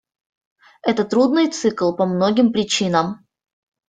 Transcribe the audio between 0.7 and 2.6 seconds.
Это трудный цикл по многим